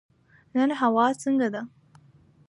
[0.55, 1.61] نن هوا څنګه ده؟